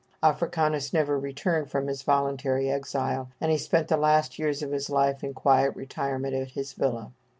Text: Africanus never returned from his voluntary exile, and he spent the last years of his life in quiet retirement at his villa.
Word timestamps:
Africanus 0.23 0.93
never 0.93 1.19
returned 1.19 1.69
from 1.69 1.85
his 1.85 2.01
voluntary 2.01 2.71
exile, 2.71 3.29
and 3.39 3.51
he 3.51 3.57
spent 3.59 3.87
the 3.87 3.97
last 3.97 4.39
years 4.39 4.63
of 4.63 4.71
his 4.71 4.89
life 4.89 5.23
in 5.23 5.35
quiet 5.35 5.75
retirement 5.75 6.33
at 6.33 6.49
his 6.53 6.73
villa. 6.73 7.11